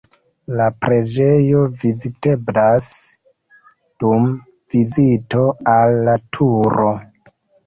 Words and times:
La 0.59 0.63
preĝejo 0.85 1.59
viziteblas 1.81 2.87
dum 4.05 4.25
vizito 4.75 5.45
al 5.77 5.95
la 6.11 6.19
Turo. 6.39 6.89